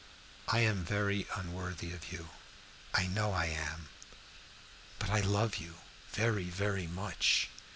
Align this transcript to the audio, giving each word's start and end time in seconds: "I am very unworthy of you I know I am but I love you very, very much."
"I 0.47 0.61
am 0.61 0.83
very 0.83 1.27
unworthy 1.35 1.93
of 1.93 2.11
you 2.11 2.29
I 2.91 3.05
know 3.05 3.33
I 3.33 3.45
am 3.45 3.89
but 4.97 5.11
I 5.11 5.19
love 5.19 5.57
you 5.57 5.75
very, 6.11 6.45
very 6.49 6.87
much." 6.87 7.49